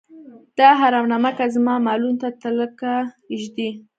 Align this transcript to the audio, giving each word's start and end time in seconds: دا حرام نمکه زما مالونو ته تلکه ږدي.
دا 0.57 0.69
حرام 0.79 1.05
نمکه 1.13 1.45
زما 1.55 1.73
مالونو 1.85 2.19
ته 2.21 2.29
تلکه 2.41 2.93
ږدي. 3.41 3.69